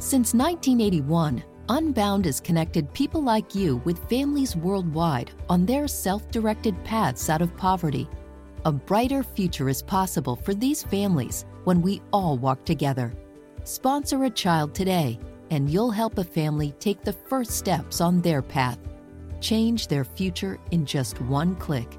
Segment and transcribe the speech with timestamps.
[0.00, 6.76] Since 1981, Unbound has connected people like you with families worldwide on their self directed
[6.84, 8.08] paths out of poverty.
[8.64, 13.12] A brighter future is possible for these families when we all walk together.
[13.64, 15.18] Sponsor a child today,
[15.50, 18.78] and you'll help a family take the first steps on their path.
[19.40, 21.98] Change their future in just one click.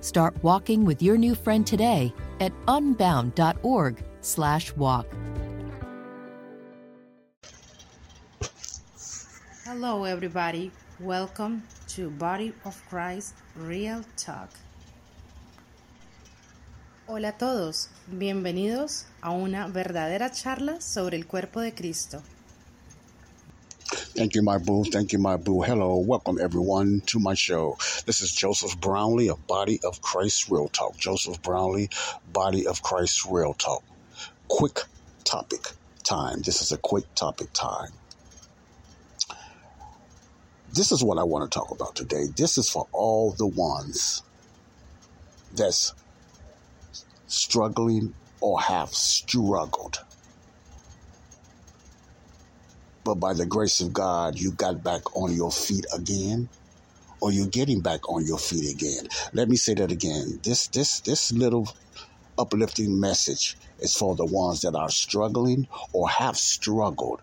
[0.00, 5.06] Start walking with your new friend today at unbound.org/walk.
[9.72, 10.72] Hello, everybody.
[10.98, 11.62] Welcome
[11.94, 14.50] to Body of Christ Real Talk.
[17.06, 22.20] Hola a todos, bienvenidos a una verdadera charla sobre el cuerpo de Cristo.
[24.16, 24.82] Thank you, my boo.
[24.82, 25.62] Thank you, my boo.
[25.62, 27.76] Hello, welcome everyone to my show.
[28.06, 30.96] This is Joseph Brownlee of Body of Christ Real Talk.
[30.96, 31.90] Joseph Brownlee,
[32.32, 33.84] Body of Christ Real Talk.
[34.48, 34.80] Quick
[35.22, 35.68] topic
[36.02, 36.42] time.
[36.42, 37.92] This is a quick topic time
[40.72, 42.26] this is what I want to talk about today.
[42.36, 44.22] This is for all the ones
[45.54, 45.94] that's
[47.26, 49.98] struggling or have struggled.
[53.02, 56.48] But by the grace of God, you got back on your feet again,
[57.20, 59.08] or you're getting back on your feet again.
[59.32, 60.40] Let me say that again.
[60.42, 61.68] This this this little
[62.38, 67.20] uplifting message is for the ones that are struggling or have struggled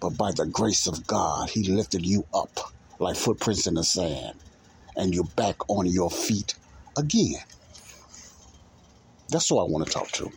[0.00, 4.38] but by the grace of God, He lifted you up like footprints in the sand,
[4.96, 6.54] and you're back on your feet
[6.96, 7.42] again.
[9.28, 10.30] That's what I want to talk to.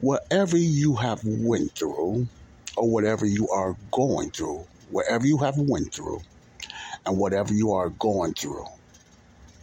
[0.00, 2.28] Whatever you have went through,
[2.76, 6.20] or whatever you are going through, whatever you have went through,
[7.06, 8.66] and whatever you are going through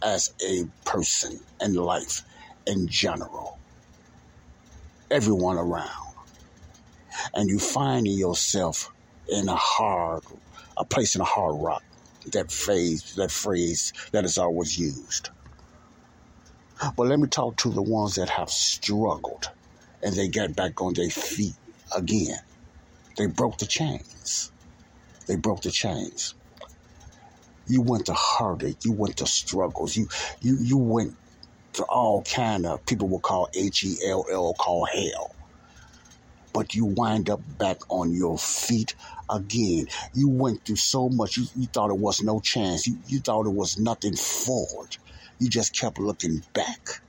[0.02, 2.22] as a person in life
[2.66, 3.58] in general,
[5.10, 6.03] everyone around
[7.34, 8.90] and you find yourself
[9.28, 10.22] in a hard,
[10.76, 11.82] a place in a hard rock.
[12.32, 15.30] That phrase, that phrase that is always used.
[16.96, 19.50] But let me talk to the ones that have struggled
[20.02, 21.54] and they get back on their feet
[21.96, 22.38] again.
[23.16, 24.52] They broke the chains.
[25.26, 26.34] They broke the chains.
[27.68, 28.84] You went to heartache.
[28.84, 29.96] You went to struggles.
[29.96, 30.08] You
[30.40, 31.16] you you went
[31.74, 35.33] to all kind of people will call H E L L call hell
[36.64, 38.94] but you wind up back on your feet
[39.30, 39.86] again.
[40.14, 42.86] You went through so much, you, you thought it was no chance.
[42.86, 44.96] You, you thought it was nothing forward.
[45.38, 47.02] You just kept looking back.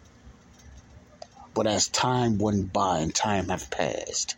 [1.54, 4.36] But as time went by and time have passed,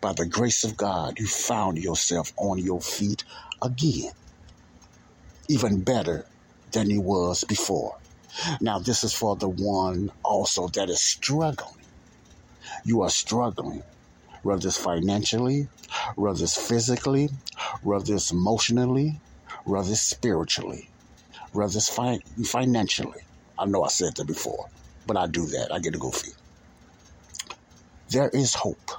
[0.00, 3.22] by the grace of God, you found yourself on your feet
[3.62, 4.10] again,
[5.48, 6.26] even better
[6.72, 7.94] than you was before.
[8.60, 11.86] Now, this is for the one also that is struggling.
[12.84, 13.84] You are struggling
[14.42, 15.68] whether it's financially,
[16.14, 17.30] whether it's physically,
[17.82, 19.20] whether it's emotionally,
[19.64, 20.88] whether it's spiritually,
[21.52, 23.20] whether it's fi- financially.
[23.58, 24.68] I know I said that before,
[25.06, 25.72] but I do that.
[25.72, 26.32] I get a goofy.
[28.10, 28.90] There is hope.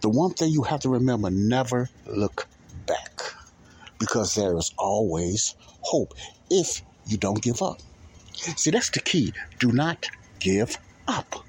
[0.00, 2.48] The one thing you have to remember never look
[2.86, 3.20] back
[3.98, 6.12] because there is always hope
[6.50, 7.80] if you don't give up.
[8.34, 9.32] See, that's the key.
[9.58, 10.06] Do not
[10.40, 10.76] give
[11.08, 11.45] up.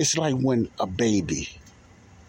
[0.00, 1.50] It's like when a baby,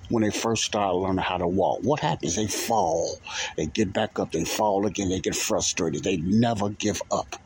[0.09, 2.35] when they first start learning how to walk, what happens?
[2.35, 3.15] They fall,
[3.55, 7.37] they get back up, they fall again, they get frustrated, they never give up.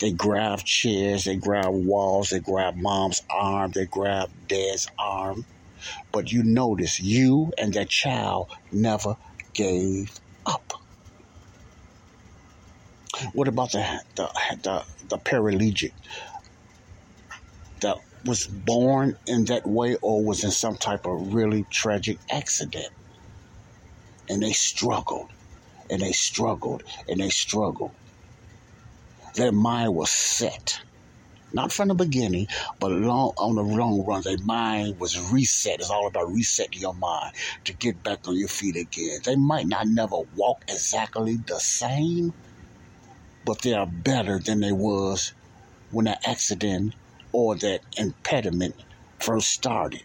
[0.00, 5.44] They grab chairs, they grab walls, they grab mom's arm, they grab dad's arm.
[6.10, 9.16] But you notice you and that child never
[9.54, 10.72] gave up.
[13.32, 14.28] What about the the
[14.64, 15.92] the, the paraplegic?
[17.78, 17.98] The
[18.28, 22.92] was born in that way or was in some type of really tragic accident.
[24.28, 25.30] And they struggled
[25.90, 27.92] and they struggled and they struggled.
[29.34, 30.80] Their mind was set.
[31.50, 32.46] Not from the beginning,
[32.78, 35.80] but long on the long run, their mind was reset.
[35.80, 37.32] It's all about resetting your mind
[37.64, 39.20] to get back on your feet again.
[39.24, 42.34] They might not never walk exactly the same,
[43.46, 45.32] but they are better than they was
[45.90, 46.94] when that accident
[47.32, 48.74] or that impediment
[49.18, 50.02] first started.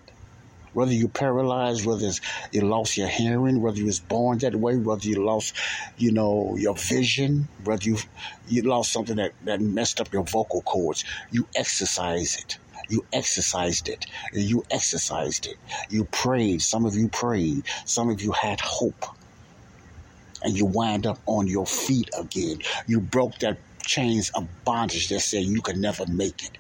[0.74, 2.10] Whether you're paralyzed, whether
[2.52, 5.56] you lost your hearing, whether you was born that way, whether you lost,
[5.98, 7.98] you know, your vision, whether you
[8.48, 12.58] you lost something that, that messed up your vocal cords, you exercise it.
[12.90, 14.08] You exercised it.
[14.34, 15.58] You exercised it.
[15.90, 16.62] You prayed.
[16.64, 17.64] Some of you prayed.
[17.86, 19.06] Some of you had hope.
[20.44, 22.60] And you wind up on your feet again.
[22.88, 26.58] You broke that chains of bondage that said you could never make it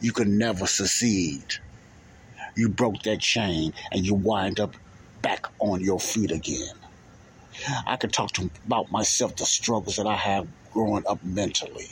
[0.00, 1.44] you could never succeed.
[2.56, 4.76] you broke that chain and you wind up
[5.22, 6.74] back on your feet again.
[7.86, 11.88] I could talk to about myself, the struggles that I have growing up mentally,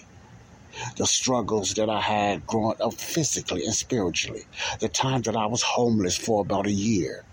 [0.96, 4.44] the struggles that I had growing up physically and spiritually,
[4.80, 7.24] the times that I was homeless for about a year,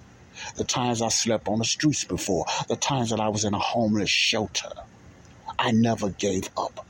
[0.55, 3.59] the times I slept on the streets before, the times that I was in a
[3.59, 4.69] homeless shelter.
[5.57, 6.85] I never gave up.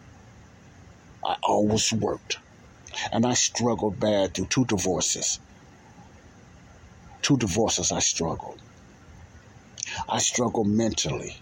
[1.26, 2.38] I always worked.
[3.12, 5.40] And I struggled bad through two divorces.
[7.22, 8.60] Two divorces I struggled.
[10.08, 11.36] I struggled mentally.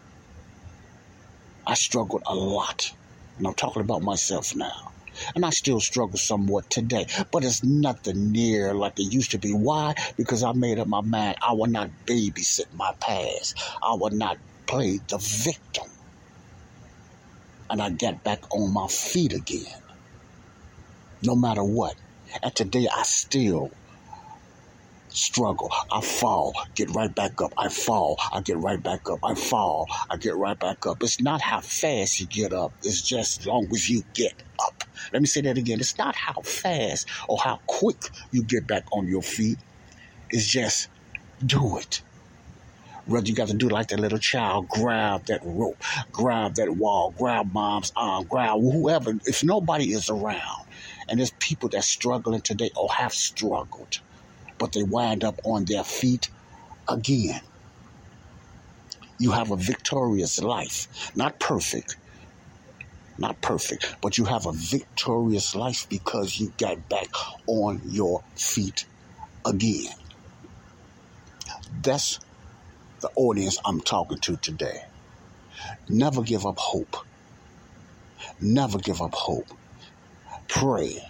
[1.66, 2.94] I struggled a lot.
[3.38, 4.92] And I'm talking about myself now.
[5.36, 9.52] And I still struggle somewhat today, but it's nothing near like it used to be.
[9.52, 9.96] Why?
[10.16, 13.58] Because I made up my mind I will not babysit my past.
[13.82, 15.90] I will not play the victim.
[17.70, 19.82] And I get back on my feet again.
[21.24, 21.96] No matter what.
[22.44, 23.72] And today I still
[25.10, 25.72] struggle.
[25.92, 27.54] I fall, get right back up.
[27.58, 29.20] I fall, I get right back up.
[29.24, 31.02] I fall, I get right back up.
[31.02, 34.84] It's not how fast you get up, it's just as long as you get up.
[35.14, 35.80] Let me say that again.
[35.80, 39.58] It's not how fast or how quick you get back on your feet,
[40.30, 40.90] it's just
[41.46, 42.02] do it.
[43.06, 45.82] Whether you got to do like that little child, grab that rope,
[46.12, 49.12] grab that wall, grab mom's arm, grab whoever.
[49.26, 50.67] If nobody is around,
[51.10, 54.02] and there's people that's struggling today or have struggled,
[54.60, 56.30] but they wind up on their feet
[56.90, 57.42] again.
[59.20, 61.98] You have a victorious life, not perfect,
[63.18, 67.10] not perfect, but you have a victorious life because you got back
[67.48, 68.86] on your feet
[69.46, 69.94] again.
[71.84, 72.20] That's
[73.02, 74.82] the audience I'm talking to today.
[75.90, 76.98] Never give up hope.
[78.42, 79.50] Never give up hope.
[80.48, 81.02] Pray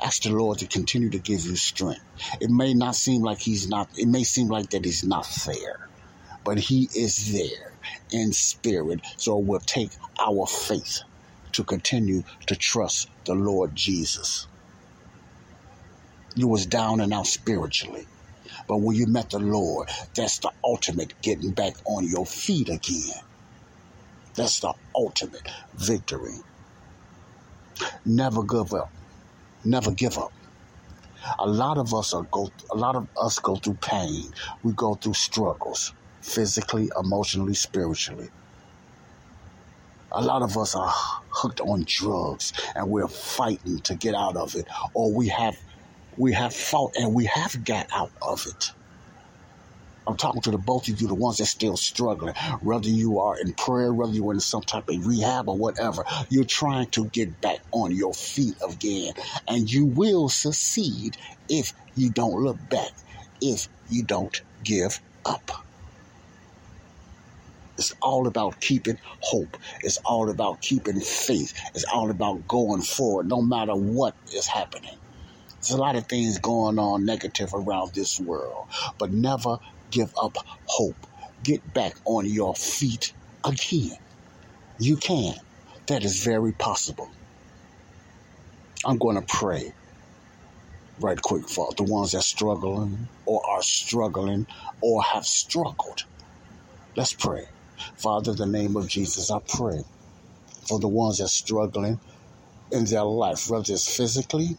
[0.00, 2.04] Ask the Lord to continue to give you strength.
[2.40, 5.88] It may not seem like He's not, it may seem like that He's not there,
[6.44, 7.72] but He is there
[8.12, 9.00] in spirit.
[9.16, 9.90] So it will take
[10.20, 11.00] our faith
[11.52, 14.46] to continue to trust the Lord Jesus.
[16.36, 18.06] You was down and out spiritually.
[18.68, 23.20] But when you met the Lord, that's the ultimate getting back on your feet again.
[24.36, 26.36] That's the ultimate victory.
[28.04, 28.90] Never give up
[29.64, 30.32] never give up.
[31.38, 34.32] A lot of us are go a lot of us go through pain.
[34.62, 38.30] We go through struggles, physically, emotionally, spiritually.
[40.12, 40.92] A lot of us are
[41.28, 44.66] hooked on drugs and we're fighting to get out of it.
[44.94, 45.56] Or we have
[46.16, 48.72] we have fought and we have got out of it.
[50.08, 52.34] I'm talking to the both of you, the ones that still struggling.
[52.62, 56.46] Whether you are in prayer, whether you're in some type of rehab or whatever, you're
[56.46, 59.12] trying to get back on your feet again.
[59.46, 61.18] And you will succeed
[61.48, 62.92] if you don't look back,
[63.42, 65.50] if you don't give up.
[67.76, 69.56] It's all about keeping hope.
[69.82, 71.52] It's all about keeping faith.
[71.74, 74.96] It's all about going forward no matter what is happening.
[75.62, 78.68] There's a lot of things going on negative around this world,
[78.98, 79.58] but never
[79.90, 80.36] give up
[80.66, 80.96] hope.
[81.42, 83.12] Get back on your feet
[83.44, 83.96] again.
[84.78, 85.36] You can.
[85.86, 87.10] That is very possible.
[88.84, 89.72] I'm going to pray
[91.00, 94.46] right quick for the ones that are struggling or are struggling
[94.80, 96.04] or have struggled.
[96.96, 97.48] Let's pray.
[97.96, 99.84] Father, in the name of Jesus, I pray
[100.68, 102.00] for the ones that are struggling
[102.72, 104.56] in their life, whether it's physically,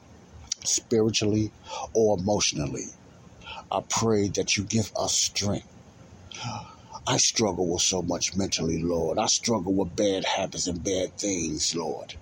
[0.63, 1.51] spiritually,
[1.94, 2.88] or emotionally.
[3.72, 5.68] I pray that you give us strength.
[7.06, 9.20] I struggle with so much mentally, Lord.
[9.20, 12.16] I struggle with bad habits and bad things, Lord.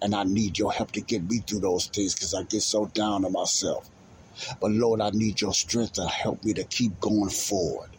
[0.00, 2.86] And I need your help to get me through those things because I get so
[2.86, 3.90] down on myself.
[4.60, 7.90] But Lord, I need your strength to help me to keep going forward.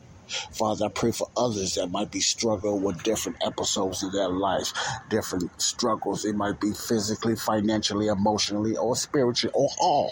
[0.51, 4.73] Father, I pray for others that might be struggling with different episodes in their life,
[5.09, 6.25] different struggles.
[6.25, 10.11] It might be physically, financially, emotionally, or spiritually, or all.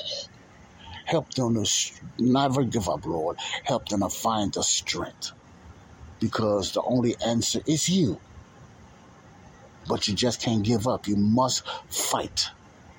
[1.05, 1.71] Help them to
[2.17, 3.37] never give up, Lord.
[3.63, 5.31] Help them to find the strength.
[6.19, 8.19] Because the only answer is you.
[9.87, 11.07] But you just can't give up.
[11.07, 12.49] You must fight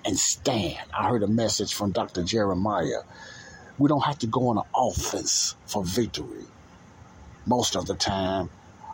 [0.05, 0.79] and stand.
[0.97, 2.23] I heard a message from Dr.
[2.23, 3.03] Jeremiah.
[3.79, 6.45] We don't have to go on an offense for victory.
[7.45, 8.51] Most of the time,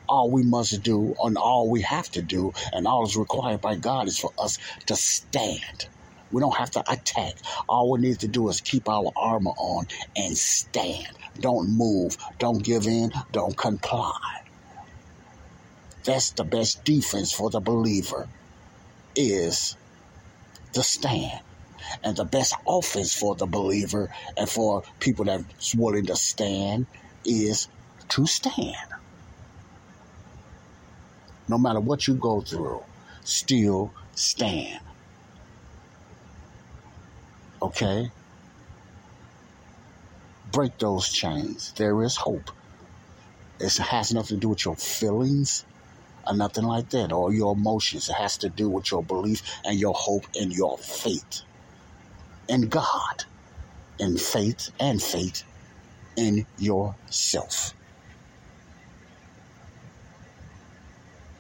[0.08, 3.76] all we must do and all we have to do and all is required by
[3.76, 5.86] God is for us to stand.
[6.32, 7.34] We don't have to attack.
[7.68, 9.86] All we need to do is keep our armor on
[10.16, 11.08] and stand.
[11.38, 12.16] Don't move.
[12.38, 13.12] Don't give in.
[13.32, 14.42] Don't comply.
[16.04, 18.28] That's the best defense for the believer
[19.14, 19.76] is
[20.72, 21.40] the stand.
[22.02, 26.86] And the best offense for the believer and for people that's willing to stand
[27.24, 27.68] is
[28.08, 28.76] to stand.
[31.48, 32.82] No matter what you go through,
[33.24, 34.80] still stand.
[37.62, 38.12] Okay?
[40.52, 41.72] Break those chains.
[41.78, 42.50] There is hope.
[43.60, 45.66] It has nothing to do with your feelings
[46.26, 48.08] or nothing like that, or your emotions.
[48.08, 51.42] It has to do with your belief and your hope and your faith
[52.48, 53.24] in God,
[53.98, 55.44] in faith and faith
[56.16, 57.74] in yourself.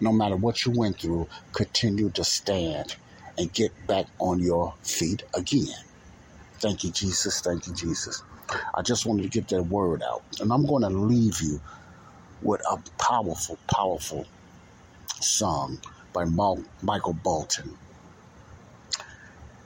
[0.00, 2.96] No matter what you went through, continue to stand
[3.38, 5.74] and get back on your feet again.
[6.62, 7.42] Thank you, Jesus.
[7.42, 8.22] Thank you, Jesus.
[8.74, 10.22] I just wanted to get that word out.
[10.40, 11.60] And I'm going to leave you
[12.42, 14.26] with a powerful, powerful
[15.20, 15.80] song
[16.14, 16.24] by
[16.82, 17.76] Michael Bolton.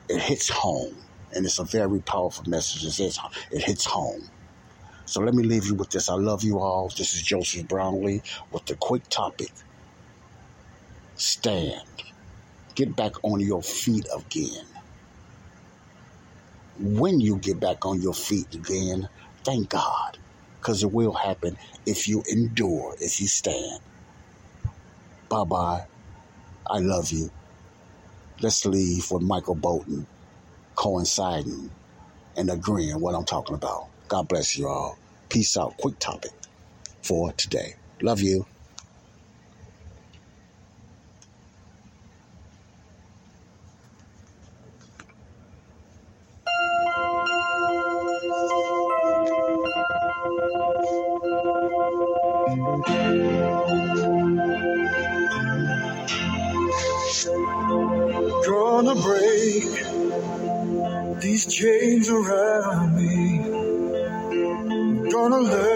[0.09, 0.97] It hits home,
[1.35, 2.85] and it's a very powerful message.
[2.85, 3.21] It, hits,
[3.53, 4.23] it hits home.
[5.07, 6.09] So let me leave you with this.
[6.09, 6.89] I love you all.
[6.97, 8.23] This is Joseph Brownlee
[8.53, 9.51] with the quick topic
[11.17, 11.83] Stand.
[12.75, 14.67] Get back on your feet again.
[16.79, 19.09] When you get back on your feet again,
[19.45, 20.19] thank God,
[20.61, 21.57] because it will happen
[21.87, 23.81] if you endure, if you stand.
[25.29, 25.87] Bye bye.
[26.69, 27.31] I love you.
[28.41, 30.07] Let's leave with Michael Bolton
[30.75, 31.71] coinciding
[32.37, 33.89] and agreeing what I'm talking about.
[34.09, 34.99] God bless you all.
[35.29, 35.77] Peace out.
[35.79, 36.33] Quick topic
[37.03, 37.75] for today.
[38.03, 38.47] Love you.
[65.45, 65.76] Gonna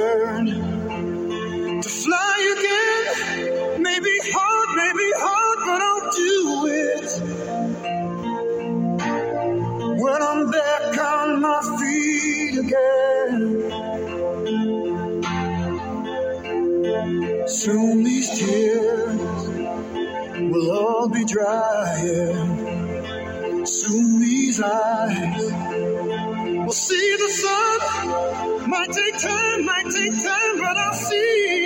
[28.80, 31.14] Might take time, might take time, but I'll see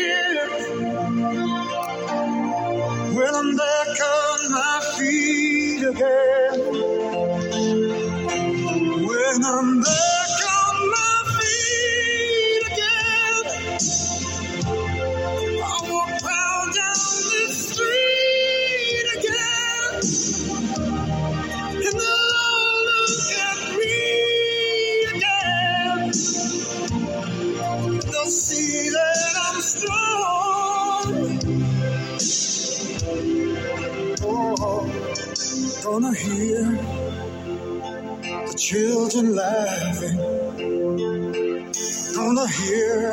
[0.03, 0.81] it.
[3.15, 5.34] When I'm back on my feet
[36.15, 36.95] hear
[38.35, 40.19] the children laughing.
[42.15, 43.13] Gonna hear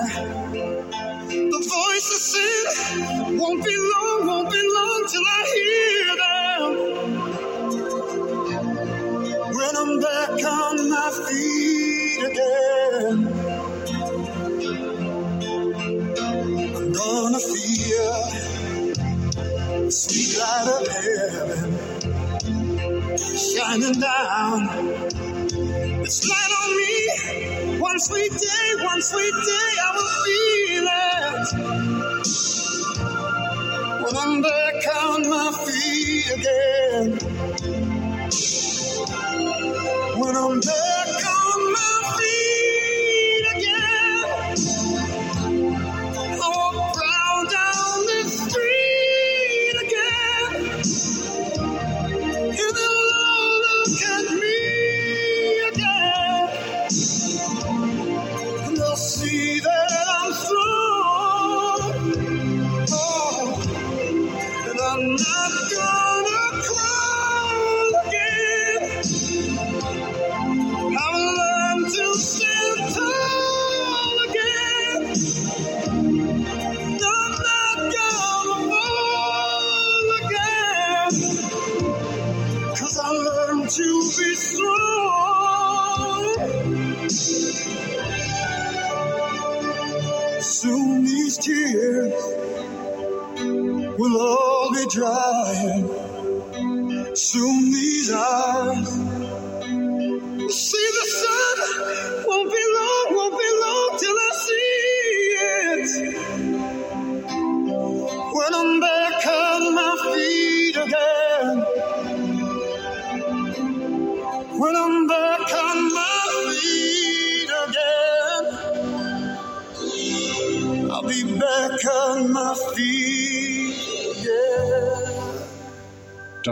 [1.39, 3.37] the voices sing.
[3.39, 5.40] Won't be long, won't be long till I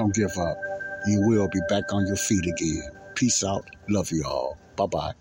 [0.10, 0.58] Don't give up.
[1.06, 2.90] You will be back on your feet again.
[3.14, 3.70] Peace out.
[3.90, 4.58] Love you all.
[4.76, 5.14] Bye bye.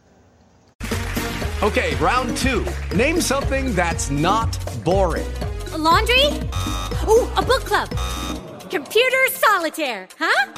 [1.63, 2.65] Okay, round two.
[2.97, 4.49] Name something that's not
[4.85, 5.27] boring.
[5.73, 6.25] A laundry?
[7.07, 7.91] Ooh, a book club.
[8.71, 10.53] Computer solitaire, huh?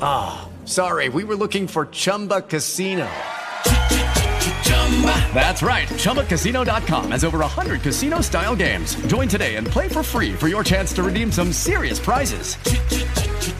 [0.00, 3.08] Ah, oh, sorry, we were looking for Chumba Casino.
[4.64, 5.34] Chumba!
[5.34, 5.88] That's right.
[5.88, 8.94] ChumbaCasino.com has over 100 casino style games.
[9.06, 12.56] Join today and play for free for your chance to redeem some serious prizes.